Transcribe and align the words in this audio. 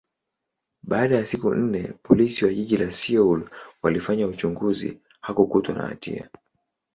baada 0.83 1.15
ya 1.17 1.25
siku 1.25 1.55
nne, 1.55 1.93
Polisi 2.03 2.45
wa 2.45 2.53
jiji 2.53 2.77
la 2.77 2.91
Seoul 2.91 3.49
walifanya 3.81 4.27
uchunguzi, 4.27 5.01
hakukutwa 5.21 5.75
na 5.75 5.87
hatia. 5.87 6.29